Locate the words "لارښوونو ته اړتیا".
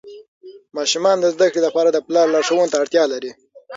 2.33-3.03